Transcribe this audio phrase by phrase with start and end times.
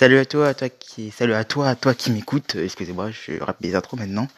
[0.00, 2.56] Salut à toi, à toi qui, salut à toi, à toi qui m'écoute.
[2.56, 4.28] Euh, excusez-moi, je rappe des intros maintenant.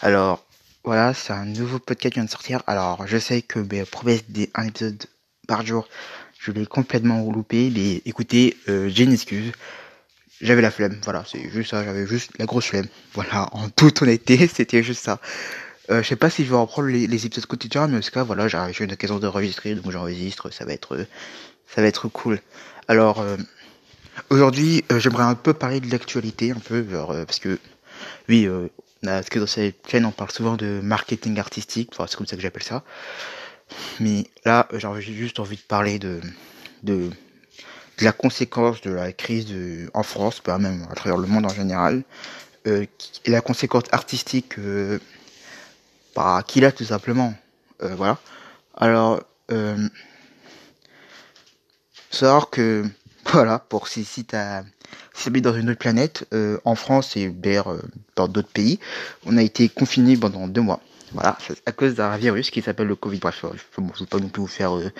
[0.00, 0.42] Alors,
[0.82, 2.62] voilà, c'est un nouveau podcast qui vient de sortir.
[2.66, 5.04] Alors, je sais que mes promesses d'un épisode
[5.46, 5.86] par jour,
[6.38, 7.70] je l'ai complètement loupé.
[7.70, 9.52] Mais écoutez, euh, j'ai une excuse.
[10.40, 12.88] J'avais la flemme, voilà, c'est juste ça, j'avais juste la grosse flemme.
[13.12, 15.20] Voilà, en toute honnêteté, c'était juste ça.
[15.90, 18.22] Euh, je sais pas si je vais reprendre les, épisodes quotidiens, mais en tout cas,
[18.22, 20.96] voilà, j'ai une occasion de enregistrer, donc j'enregistre, ça va être,
[21.66, 22.40] ça va être cool.
[22.88, 23.36] Alors, euh,
[24.30, 27.58] aujourd'hui, euh, j'aimerais un peu parler de l'actualité, un peu, euh, parce que,
[28.28, 28.68] oui, euh,
[29.02, 32.36] parce que dans cette chaîne, on parle souvent de marketing artistique, enfin, c'est comme ça
[32.36, 32.82] que j'appelle ça.
[34.00, 36.20] Mais là, j'ai juste envie de parler de,
[36.82, 37.10] de,
[38.00, 39.54] la conséquence de la crise
[39.94, 42.02] en France, pas même à travers le monde en général,
[42.66, 42.88] et
[43.26, 44.54] la conséquence artistique
[46.16, 47.34] bah, qu'il a tout simplement.
[47.80, 48.18] Voilà.
[48.76, 49.22] Alors,
[52.10, 52.84] savoir que,
[53.32, 54.62] voilà, pour si, si t'as,
[55.14, 57.82] si dans une autre planète, euh, en France et d'ailleurs euh,
[58.16, 58.78] dans d'autres pays,
[59.26, 60.80] on a été confiné pendant deux mois.
[61.12, 61.36] Voilà,
[61.66, 63.18] à cause d'un virus qui s'appelle le Covid.
[63.18, 64.92] Bref, je ne vais pas non plus vous faire euh,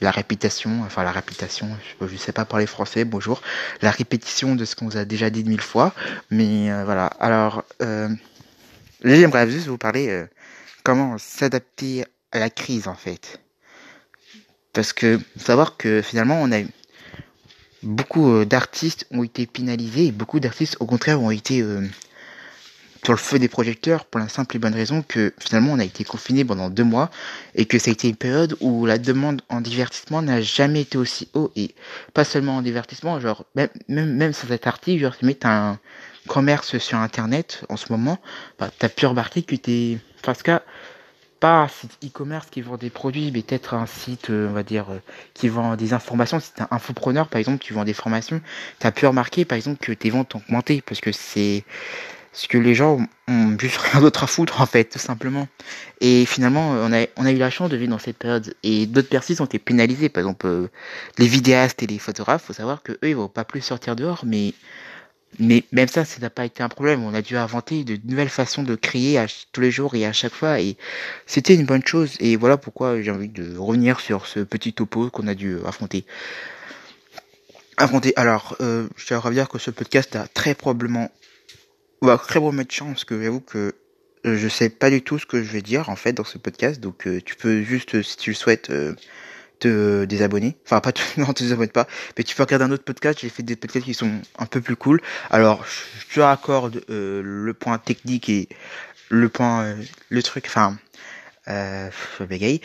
[0.00, 1.68] la répétition, enfin la répétition,
[2.00, 3.40] je, je sais pas parler français, bonjour,
[3.80, 5.94] la répétition de ce qu'on vous a déjà dit mille fois,
[6.30, 7.06] mais euh, voilà.
[7.20, 8.08] Alors, euh,
[9.04, 10.26] j'aimerais juste vous parler euh,
[10.82, 13.40] comment s'adapter à la crise en fait,
[14.72, 16.68] parce que savoir que finalement on a eu
[17.82, 21.86] beaucoup euh, d'artistes ont été pénalisés et beaucoup d'artistes au contraire ont été euh,
[23.04, 25.84] sur le feu des projecteurs pour la simple et bonne raison que finalement on a
[25.84, 27.10] été confiné pendant deux mois
[27.54, 30.98] et que ça a été une période où la demande en divertissement n'a jamais été
[30.98, 31.74] aussi haut et
[32.14, 35.78] pas seulement en divertissement, genre même même, même sans être artiste, genre tu mets un
[36.26, 38.18] commerce sur internet en ce moment,
[38.58, 40.60] bah, t'as pu remarquer que t'es, enfin,
[41.40, 44.62] pas un site e-commerce qui vend des produits, mais peut-être un site, euh, on va
[44.62, 44.98] dire, euh,
[45.34, 46.40] qui vend des informations.
[46.40, 48.40] Si t'es un infopreneur, par exemple, tu vends des formations,
[48.78, 51.64] t'as pu remarquer, par exemple, que tes ventes ont augmenté parce que c'est
[52.36, 55.48] ce que les gens ont juste rien d'autre à foutre en fait, tout simplement.
[56.02, 58.54] Et finalement, on a, on a eu la chance de vivre dans cette période.
[58.62, 60.68] Et d'autres personnes ont été pénalisées, par exemple euh,
[61.16, 62.44] les vidéastes et les photographes.
[62.44, 64.52] Faut savoir que eux, ils vont pas plus sortir dehors, mais
[65.38, 67.02] mais même ça, ça n'a pas été un problème.
[67.04, 70.12] On a dû inventer de nouvelles façons de créer à, tous les jours et à
[70.12, 70.76] chaque fois, et
[71.26, 72.16] c'était une bonne chose.
[72.20, 76.04] Et voilà pourquoi j'ai envie de revenir sur ce petit topo qu'on a dû affronter.
[77.76, 78.12] Affronter.
[78.16, 81.10] Alors, euh, je tiens à dire que ce podcast a très probablement
[82.02, 83.74] va très bon mettre chance, que j'avoue que
[84.26, 86.38] euh, je sais pas du tout ce que je vais dire en fait dans ce
[86.38, 88.94] podcast, donc euh, tu peux juste, euh, si tu le souhaites, euh,
[89.58, 90.56] te désabonner.
[90.64, 91.86] Enfin, pas te, non, te désabonne pas,
[92.16, 93.18] mais tu peux regarder un autre podcast.
[93.20, 95.00] J'ai fait des podcasts qui sont un peu plus cool.
[95.30, 98.48] Alors, je te raccorde euh, le point technique et
[99.08, 99.76] le point, euh,
[100.08, 100.78] le truc, enfin,
[101.48, 102.60] euh, je bégaye.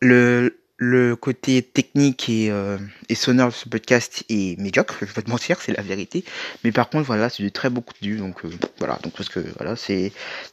[0.00, 2.78] Le le côté technique et, euh,
[3.08, 6.24] et sonore de ce podcast est médiocre, je vais pas te mentir, c'est la vérité.
[6.62, 8.42] Mais par contre, voilà, c'est du très beau contenu, donc
[8.78, 10.12] voilà, donc parce que voilà, c'est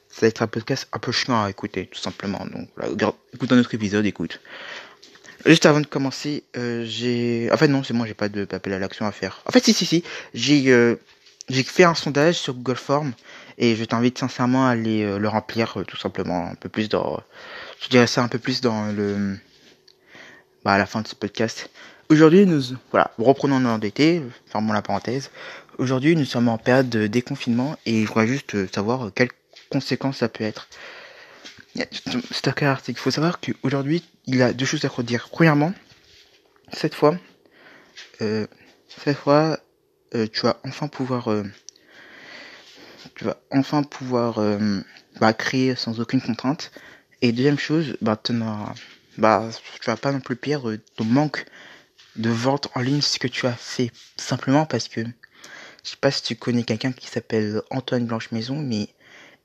[0.09, 2.43] ça va être un podcast un peu chiant à écouter, tout simplement.
[2.51, 4.41] Donc voilà, écoute un autre épisode, écoute.
[5.45, 8.73] Juste avant de commencer, euh, j'ai, en fait non, c'est moi, j'ai pas de appel
[8.73, 9.41] à l'action à faire.
[9.45, 10.95] En fait, si si si, j'ai euh,
[11.49, 13.13] j'ai fait un sondage sur Google Form
[13.57, 16.89] et je t'invite sincèrement à aller euh, le remplir, euh, tout simplement, un peu plus
[16.89, 17.21] dans,
[17.81, 19.37] je dirais ça un peu plus dans le
[20.63, 21.69] bah, à la fin de ce podcast.
[22.09, 22.61] Aujourd'hui, nous,
[22.91, 25.31] voilà, reprenons notre d'été, fermons la parenthèse.
[25.77, 29.31] Aujourd'hui, nous sommes en période de déconfinement et je voudrais juste euh, savoir quelles
[29.69, 30.67] conséquences ça peut être.
[31.75, 35.29] C'est qu'il faut savoir qu'aujourd'hui, il a deux choses à redire.
[35.29, 35.73] Premièrement,
[36.71, 37.17] cette fois,
[38.21, 38.47] euh,
[38.87, 39.59] cette fois,
[40.13, 41.43] euh, tu vas enfin pouvoir, euh,
[43.15, 44.79] tu vas enfin pouvoir euh,
[45.19, 46.71] bah, créer sans aucune contrainte.
[47.21, 48.21] Et deuxième chose, bah,
[49.17, 49.49] bah,
[49.81, 51.45] tu vas pas non plus euh, ton manque
[52.15, 53.91] de vente en ligne, ce que tu as fait.
[54.15, 58.61] Simplement parce que, je sais pas si tu connais quelqu'un qui s'appelle Antoine Blanche Maison,
[58.61, 58.87] mais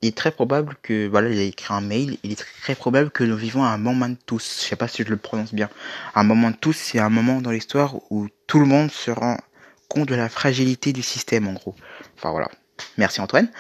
[0.03, 3.11] il est très probable que, voilà, il a écrit un mail, il est très probable
[3.11, 4.61] que nous vivons un moment de tous.
[4.63, 5.69] Je sais pas si je le prononce bien.
[6.15, 9.37] Un moment de tous, c'est un moment dans l'histoire où tout le monde se rend
[9.89, 11.75] compte de la fragilité du système, en gros.
[12.17, 12.49] Enfin, voilà.
[12.97, 13.51] Merci Antoine.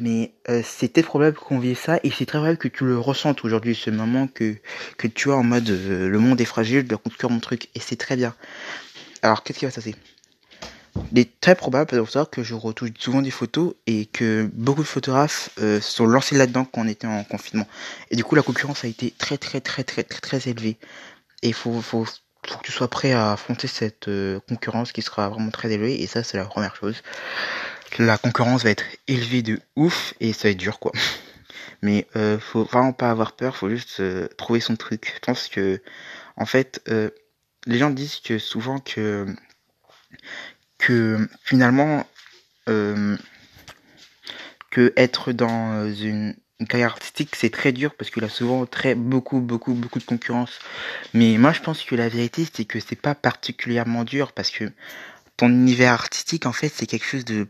[0.00, 3.44] Mais euh, c'était probable qu'on vive ça et c'est très probable que tu le ressentes
[3.44, 4.56] aujourd'hui, ce moment que,
[4.98, 7.68] que tu as en mode euh, le monde est fragile, je dois construire mon truc
[7.74, 8.34] et c'est très bien.
[9.22, 9.94] Alors qu'est-ce qui va se passer?
[11.12, 11.90] Il est très probable
[12.30, 16.36] que je retouche souvent des photos et que beaucoup de photographes euh, se sont lancés
[16.36, 17.66] là-dedans quand on était en confinement.
[18.10, 20.76] Et du coup la concurrence a été très très très très très très élevée.
[21.42, 25.02] Et il faut, faut, faut que tu sois prêt à affronter cette euh, concurrence qui
[25.02, 27.02] sera vraiment très élevée et ça c'est la première chose
[27.98, 30.90] la concurrence va être élevée de ouf et ça va être dur quoi.
[31.82, 35.12] Mais euh, faut vraiment pas avoir peur, faut juste euh, trouver son truc.
[35.14, 35.80] Je pense que
[36.36, 36.82] en fait,
[37.66, 39.26] les gens disent que souvent que
[40.84, 42.06] que finalement,
[42.68, 43.16] euh,
[44.70, 46.34] que être dans une,
[46.68, 50.58] carrière artistique, c'est très dur parce qu'il a souvent très beaucoup, beaucoup, beaucoup de concurrence.
[51.12, 54.70] Mais moi, je pense que la vérité, c'est que c'est pas particulièrement dur parce que
[55.36, 57.48] ton univers artistique, en fait, c'est quelque chose de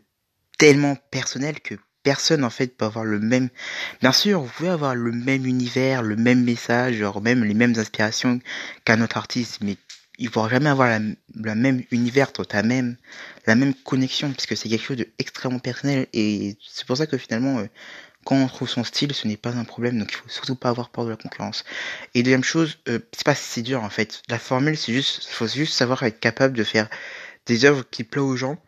[0.59, 3.51] tellement personnel que personne en fait peut avoir le même.
[4.01, 7.75] Bien sûr, vous pouvez avoir le même univers, le même message, genre même les mêmes
[7.79, 8.41] inspirations
[8.85, 9.77] qu'un autre artiste, mais
[10.19, 12.97] il pourra jamais avoir la, même univers, ta même,
[13.47, 17.19] la même connexion, parce que c'est quelque chose d'extrêmement personnel, et c'est pour ça que
[17.19, 17.67] finalement, euh,
[18.25, 20.71] quand on trouve son style, ce n'est pas un problème, donc il faut surtout pas
[20.71, 21.65] avoir peur de la concurrence.
[22.15, 24.23] Et deuxième chose, euh, c'est pas si dur en fait.
[24.29, 26.89] La formule, c'est juste, faut juste savoir être capable de faire
[27.47, 28.59] des œuvres qui plaisent aux gens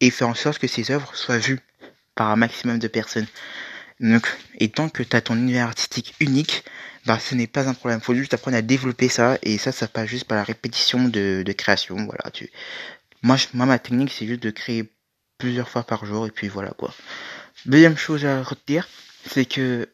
[0.00, 1.60] et faire en sorte que ces œuvres soient vues
[2.14, 3.26] par un maximum de personnes.
[4.00, 4.26] Donc,
[4.58, 6.64] et tant que tu as ton univers artistique unique,
[7.06, 8.00] bah, ce n'est pas un problème.
[8.00, 11.42] Faut juste apprendre à développer ça, et ça, ça passe juste par la répétition de,
[11.44, 11.96] de création.
[11.96, 12.50] Voilà, tu...
[13.22, 14.90] moi, je, moi, ma technique, c'est juste de créer
[15.38, 16.94] plusieurs fois par jour, et puis voilà, quoi.
[17.66, 18.88] Deuxième chose à retenir,
[19.26, 19.88] c'est que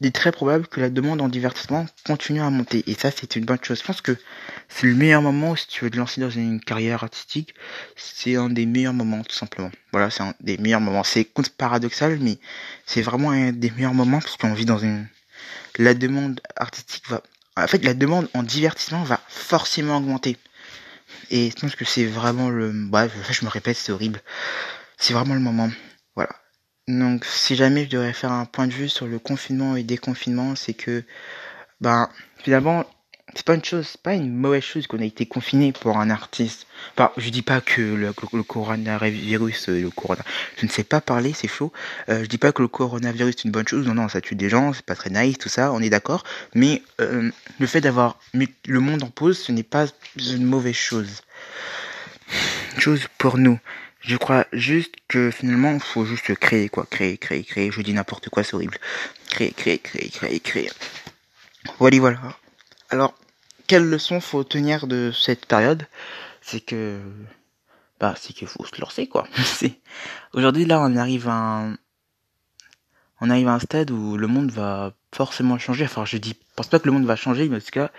[0.00, 2.84] il est très probable que la demande en divertissement continue à monter.
[2.86, 3.78] Et ça, c'est une bonne chose.
[3.80, 4.16] Je pense que
[4.68, 7.54] c'est le meilleur moment si tu veux te lancer dans une carrière artistique.
[7.96, 9.70] C'est un des meilleurs moments, tout simplement.
[9.92, 11.02] Voilà, c'est un des meilleurs moments.
[11.02, 11.26] C'est
[11.56, 12.38] paradoxal, mais
[12.84, 15.06] c'est vraiment un des meilleurs moments parce qu'on vit dans une...
[15.78, 17.22] La demande artistique va...
[17.56, 20.36] En fait, la demande en divertissement va forcément augmenter.
[21.30, 22.70] Et je pense que c'est vraiment le...
[22.70, 24.20] Bref, je me répète, c'est horrible.
[24.98, 25.70] C'est vraiment le moment.
[26.88, 30.54] Donc, si jamais je devrais faire un point de vue sur le confinement et déconfinement,
[30.54, 31.02] c'est que,
[31.80, 32.84] ben, finalement,
[33.34, 36.10] c'est pas une chose, c'est pas une mauvaise chose qu'on a été confiné pour un
[36.10, 36.68] artiste.
[36.94, 38.12] Enfin, je dis pas que le,
[38.44, 40.22] coronavirus, euh, le corona,
[40.58, 41.72] je ne sais pas parler, c'est chaud.
[42.08, 43.84] Euh, je dis pas que le coronavirus est une bonne chose.
[43.84, 46.22] Non, non, ça tue des gens, c'est pas très nice, tout ça, on est d'accord.
[46.54, 49.86] Mais euh, le fait d'avoir mis le monde en pause, ce n'est pas
[50.16, 51.22] une mauvaise chose.
[52.78, 53.58] Chose pour nous.
[54.00, 56.86] Je crois juste que finalement, faut juste créer, quoi.
[56.86, 57.70] Créer, créer, créer.
[57.70, 58.78] Je dis n'importe quoi, c'est horrible.
[59.28, 60.70] Créer, créer, créer, créer, créer.
[61.78, 62.18] Voilà, voilà.
[62.90, 63.14] Alors,
[63.66, 65.86] quelle leçon faut tenir de cette période?
[66.40, 67.00] C'est que,
[67.98, 69.26] bah, c'est qu'il faut se lancer, quoi.
[70.34, 71.76] aujourd'hui là, on arrive à un,
[73.20, 75.84] on arrive à un stade où le monde va forcément changer.
[75.84, 77.90] Enfin, je dis, pense pas que le monde va changer, mais en tout cas,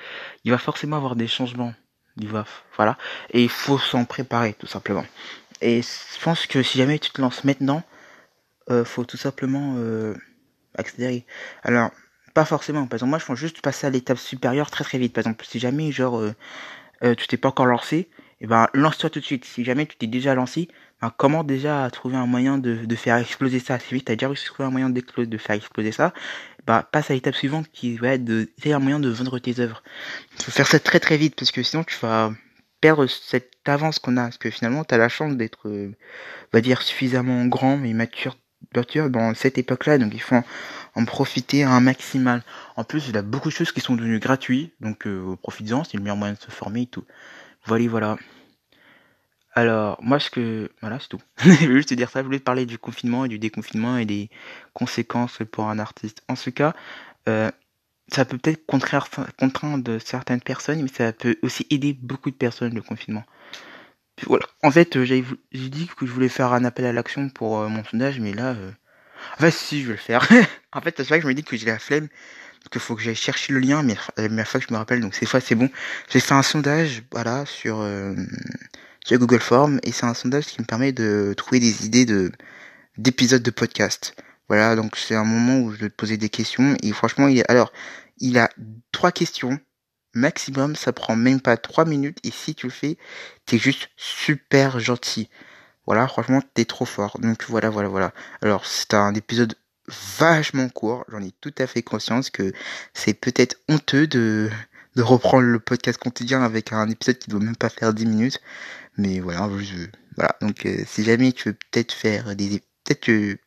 [0.43, 1.73] il va forcément avoir des changements.
[2.17, 2.45] Il va,
[2.75, 2.97] voilà.
[3.31, 5.05] Et il faut s'en préparer, tout simplement.
[5.61, 7.83] Et je pense que si jamais tu te lances maintenant,
[8.69, 10.13] euh, faut tout simplement euh,
[10.75, 11.25] accélérer.
[11.63, 11.91] Alors,
[12.33, 12.85] pas forcément.
[12.87, 15.13] Par exemple, moi, je pense juste passer à l'étape supérieure très très vite.
[15.13, 16.33] Par exemple, si jamais, genre, euh,
[17.03, 17.97] euh tu t'es pas encore lancé,
[18.39, 19.45] et eh ben, lance-toi tout de suite.
[19.45, 20.67] Si jamais tu t'es déjà lancé,
[21.01, 24.27] ben, comment déjà trouver un moyen de, de faire exploser ça assez vite T'as déjà
[24.27, 26.13] réussi à trouver un moyen de faire exploser ça
[26.67, 29.81] bah, passe à l'étape suivante qui va être de un moyen de vendre tes œuvres.
[30.37, 32.31] Il faut faire ça très très vite parce que sinon tu vas
[32.81, 34.23] perdre cette avance qu'on a.
[34.23, 35.93] Parce que finalement, tu as la chance d'être, on
[36.53, 38.37] va dire, suffisamment grand et mature,
[38.75, 39.97] mature dans cette époque-là.
[39.97, 40.41] Donc il faut
[40.95, 42.43] en, profiter un maximal.
[42.75, 44.73] En plus, il y a beaucoup de choses qui sont devenues gratuites.
[44.79, 47.05] Donc euh, profitez-en, c'est le meilleur moyen de se former et tout.
[47.65, 48.17] Voilà, voilà.
[49.53, 50.69] Alors, moi, ce que...
[50.81, 51.21] Voilà, c'est tout.
[51.37, 52.19] je voulais juste te dire ça.
[52.19, 54.29] Je voulais te parler du confinement et du déconfinement et des
[54.73, 56.21] conséquences pour un artiste.
[56.27, 56.75] En ce cas,
[57.27, 57.49] euh,
[58.11, 62.81] ça peut peut-être contraindre certaines personnes, mais ça peut aussi aider beaucoup de personnes, le
[62.81, 63.23] confinement.
[64.25, 64.45] voilà.
[64.63, 67.67] En fait, euh, j'ai dit que je voulais faire un appel à l'action pour euh,
[67.67, 68.53] mon sondage, mais là...
[68.53, 68.71] Euh...
[69.39, 70.27] En si, je vais le faire.
[70.71, 72.07] en fait, c'est vrai que je me dis que j'ai la flemme,
[72.71, 75.01] qu'il faut que j'aille chercher le lien, mais la première fois que je me rappelle,
[75.01, 75.69] donc cette fois c'est bon.
[76.09, 78.13] J'ai fait un sondage, voilà, sur, euh,
[79.05, 82.31] sur Google Form, et c'est un sondage qui me permet de trouver des idées de
[82.97, 84.15] d'épisodes de podcast.
[84.49, 86.75] Voilà, donc c'est un moment où je vais te poser des questions.
[86.83, 87.51] Et franchement, il est...
[87.51, 87.71] alors,
[88.19, 88.49] il a
[88.91, 89.59] trois questions
[90.13, 90.75] maximum.
[90.75, 92.17] Ça prend même pas trois minutes.
[92.23, 92.97] Et si tu le fais,
[93.45, 95.29] t'es juste super gentil.
[95.85, 97.17] Voilà, franchement, t'es trop fort.
[97.19, 98.13] Donc voilà, voilà, voilà.
[98.41, 99.55] Alors, c'est un épisode
[100.19, 101.05] vachement court.
[101.09, 102.51] J'en ai tout à fait conscience que
[102.93, 104.49] c'est peut-être honteux de,
[104.95, 108.41] de reprendre le podcast quotidien avec un épisode qui doit même pas faire 10 minutes.
[108.97, 109.87] Mais voilà, je,
[110.17, 110.35] voilà.
[110.41, 113.37] Donc, euh, si jamais tu veux peut-être faire des, peut-être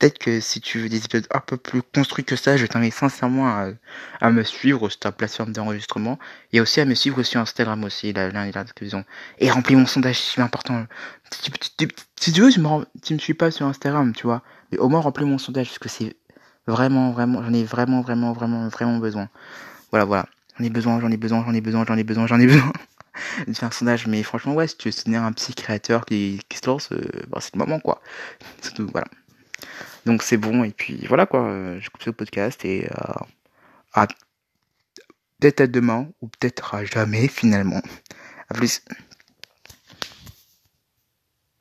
[0.00, 2.94] peut-être que si tu veux des épisodes un peu plus construits que ça, je t'invite
[2.94, 3.68] sincèrement
[4.20, 6.18] à, me suivre sur ta plateforme d'enregistrement
[6.52, 8.72] et aussi à me suivre sur Instagram aussi, l'un et l'autre
[9.38, 10.86] Et remplis mon sondage, c'est important.
[11.30, 14.42] Si, tu veux, tu me, tu me suis pas sur Instagram, tu vois,
[14.72, 16.16] mais au moins remplis mon sondage parce que c'est
[16.66, 19.28] vraiment, vraiment, j'en ai vraiment, vraiment, vraiment, vraiment besoin.
[19.90, 20.26] Voilà, voilà.
[20.58, 22.72] J'en ai besoin, j'en ai besoin, j'en ai besoin, j'en ai besoin, j'en ai besoin.
[23.46, 26.40] de faire un sondage, mais franchement, ouais, si tu veux soutenir un petit créateur qui,
[26.48, 28.00] qui se lance, euh, bah, c'est le moment, quoi.
[28.62, 29.06] Surtout, voilà.
[30.06, 33.24] Donc c'est bon, et puis voilà quoi, euh, je coupe ce podcast et euh,
[33.94, 34.06] à
[35.38, 37.82] peut-être à demain, ou peut-être à jamais finalement.
[38.48, 38.82] À plus.